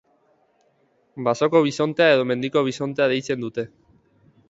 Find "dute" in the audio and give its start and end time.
3.49-3.71